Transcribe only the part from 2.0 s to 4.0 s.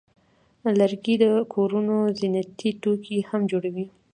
زینتي توکي هم جوړوي.